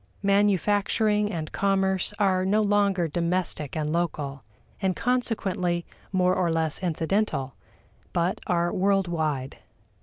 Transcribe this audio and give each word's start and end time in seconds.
Manufacturing 0.23 1.31
and 1.31 1.51
commerce 1.51 2.11
are 2.17 2.43
no 2.43 2.63
longer 2.63 3.07
domestic 3.07 3.77
and 3.77 3.93
local, 3.93 4.43
and 4.81 4.95
consequently 4.95 5.85
more 6.11 6.33
or 6.33 6.51
less 6.51 6.79
incidental, 6.79 7.53
but 8.11 8.41
are 8.47 8.73
world 8.73 9.07
wide. 9.07 9.59